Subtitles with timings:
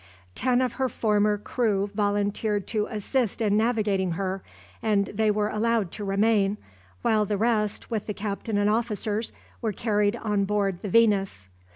[0.33, 4.41] Ten of her former crew volunteered to assist in navigating her,
[4.81, 6.57] and they were allowed to remain,
[7.03, 11.49] while the rest, with the captain and officers, were carried on board the "Venus."